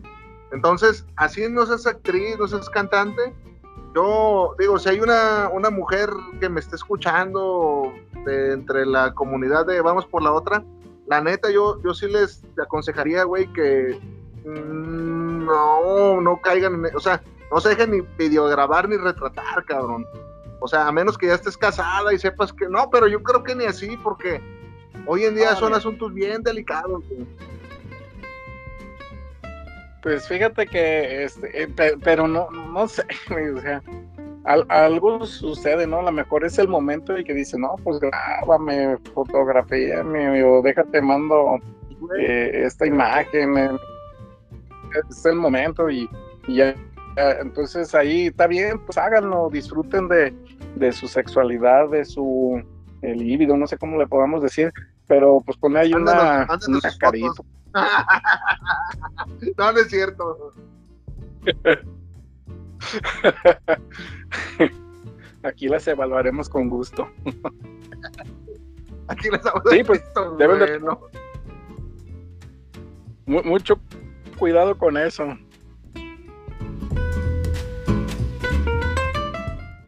Entonces, 0.52 1.06
así 1.16 1.48
no 1.50 1.66
seas 1.66 1.88
actriz, 1.88 2.38
no 2.38 2.48
seas 2.48 2.70
cantante, 2.70 3.34
yo 3.96 4.56
digo, 4.60 4.78
si 4.78 4.90
hay 4.90 5.00
una, 5.00 5.50
una 5.54 5.70
mujer 5.70 6.10
que 6.42 6.50
me 6.50 6.60
esté 6.60 6.76
escuchando 6.76 7.94
de, 8.26 8.52
entre 8.52 8.86
la 8.86 9.14
comunidad 9.14 9.66
de 9.66 9.80
Vamos 9.80 10.06
por 10.06 10.22
la 10.22 10.34
Otra, 10.34 10.62
la 11.08 11.22
neta, 11.22 11.50
yo, 11.50 11.82
yo 11.82 11.94
sí 11.94 12.08
les 12.08 12.44
aconsejaría, 12.62 13.24
güey, 13.24 13.52
que, 13.54 13.98
mm, 14.44 15.46
no, 15.46 16.20
no 16.20 16.42
caigan 16.42 16.86
en, 16.86 16.94
o 16.94 17.00
sea, 17.00 17.24
no 17.50 17.62
se 17.62 17.70
dejen 17.70 17.92
ni 17.92 18.02
videograbar 18.18 18.90
ni 18.90 18.98
retratar, 18.98 19.64
cabrón. 19.66 20.06
O 20.60 20.68
sea, 20.68 20.88
a 20.88 20.92
menos 20.92 21.18
que 21.18 21.28
ya 21.28 21.36
estés 21.36 21.56
casada 21.56 22.14
y 22.14 22.20
sepas 22.20 22.52
que 22.52 22.68
no, 22.68 22.90
pero 22.90 23.08
yo 23.08 23.24
creo 23.24 23.44
que 23.44 23.56
ni 23.56 23.64
así, 23.64 23.96
porque 24.04 24.42
hoy 25.06 25.24
en 25.24 25.36
día 25.36 25.56
son 25.56 25.74
asuntos 25.74 26.14
bien 26.14 26.44
delicados. 26.44 27.02
Pues 30.06 30.28
fíjate 30.28 30.68
que, 30.68 31.24
este, 31.24 31.64
eh, 31.64 31.68
pero 32.04 32.28
no, 32.28 32.48
no 32.52 32.88
sé, 32.88 33.02
o 33.56 33.60
sea, 33.60 33.82
algo 34.70 35.26
sucede, 35.26 35.88
¿no? 35.88 36.02
A 36.02 36.04
lo 36.04 36.12
mejor 36.12 36.46
es 36.46 36.60
el 36.60 36.68
momento 36.68 37.18
y 37.18 37.24
que 37.24 37.34
dice, 37.34 37.58
no, 37.58 37.76
pues 37.84 38.00
grábame, 38.00 38.98
fotografíame, 39.16 40.44
o 40.44 40.62
déjate, 40.62 41.02
mando 41.02 41.58
eh, 42.20 42.52
esta 42.66 42.86
imagen, 42.86 43.58
eh, 43.58 43.72
es 45.10 45.26
el 45.26 45.38
momento 45.38 45.90
y, 45.90 46.08
ya, 46.50 46.76
entonces 47.42 47.96
ahí 47.96 48.28
está 48.28 48.46
bien, 48.46 48.78
pues 48.86 49.00
háganlo, 49.00 49.50
disfruten 49.52 50.08
de, 50.08 50.92
su 50.92 51.08
sexualidad, 51.08 51.90
de 51.90 52.06
su 52.06 52.64
el 53.02 53.18
líbido, 53.18 53.58
no 53.58 53.66
sé 53.66 53.80
cómo 53.80 53.98
le 53.98 54.06
podamos 54.06 54.44
decir, 54.44 54.72
pero 55.08 55.42
pues 55.44 55.58
pone 55.58 55.80
ahí 55.80 55.96
una, 55.96 56.46
carita. 57.00 57.42
no, 59.58 59.72
no 59.72 59.80
es 59.80 59.90
cierto. 59.90 60.54
Aquí 65.44 65.68
las 65.68 65.88
evaluaremos 65.88 66.50
con 66.50 66.70
gusto. 66.70 67.08
Aquí 69.08 69.30
las 69.30 69.46
evaluaremos. 69.46 69.72
Sí, 69.72 69.84
pues 69.84 70.04
deben 70.38 70.60
de... 70.60 70.80
Mucho 73.26 73.80
cuidado 74.38 74.78
con 74.78 74.98
eso. 74.98 75.26